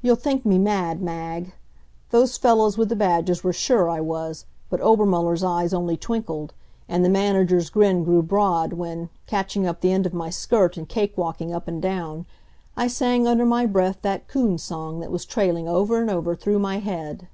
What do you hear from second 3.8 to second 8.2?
I was, but Obermuller's eyes only twinkled, and the manager's grin